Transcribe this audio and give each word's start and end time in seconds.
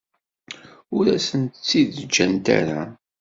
Ur 0.97 1.05
asent-tt-id-ǧǧant 1.15 2.45
ara. 2.59 2.81